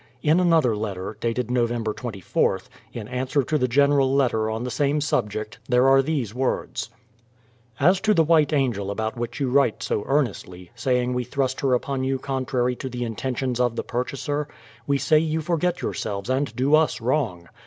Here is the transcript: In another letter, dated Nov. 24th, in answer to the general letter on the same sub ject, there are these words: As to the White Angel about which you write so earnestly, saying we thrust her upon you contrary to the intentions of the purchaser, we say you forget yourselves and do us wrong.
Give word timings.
In 0.23 0.39
another 0.39 0.75
letter, 0.75 1.15
dated 1.19 1.51
Nov. 1.51 1.69
24th, 1.69 2.69
in 2.91 3.07
answer 3.07 3.43
to 3.43 3.55
the 3.55 3.67
general 3.67 4.11
letter 4.15 4.49
on 4.49 4.63
the 4.63 4.71
same 4.71 4.99
sub 4.99 5.29
ject, 5.29 5.59
there 5.69 5.87
are 5.87 6.01
these 6.01 6.33
words: 6.33 6.89
As 7.79 8.01
to 8.01 8.15
the 8.15 8.23
White 8.23 8.51
Angel 8.51 8.89
about 8.89 9.15
which 9.15 9.39
you 9.39 9.51
write 9.51 9.83
so 9.83 10.03
earnestly, 10.07 10.71
saying 10.73 11.13
we 11.13 11.23
thrust 11.23 11.61
her 11.61 11.75
upon 11.75 12.03
you 12.03 12.17
contrary 12.17 12.75
to 12.77 12.89
the 12.89 13.03
intentions 13.03 13.59
of 13.59 13.75
the 13.75 13.83
purchaser, 13.83 14.47
we 14.87 14.97
say 14.97 15.19
you 15.19 15.39
forget 15.39 15.83
yourselves 15.83 16.31
and 16.31 16.55
do 16.55 16.73
us 16.73 16.99
wrong. 16.99 17.47